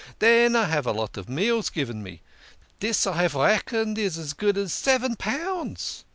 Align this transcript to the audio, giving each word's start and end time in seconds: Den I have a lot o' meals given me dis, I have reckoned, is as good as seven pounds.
Den 0.19 0.55
I 0.55 0.65
have 0.65 0.87
a 0.87 0.91
lot 0.91 1.15
o' 1.15 1.23
meals 1.27 1.69
given 1.69 2.01
me 2.01 2.21
dis, 2.79 3.05
I 3.05 3.21
have 3.21 3.35
reckoned, 3.35 3.99
is 3.99 4.17
as 4.17 4.33
good 4.33 4.57
as 4.57 4.73
seven 4.73 5.15
pounds. 5.15 6.05